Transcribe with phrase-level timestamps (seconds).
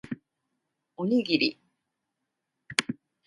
[0.97, 1.61] おにぎり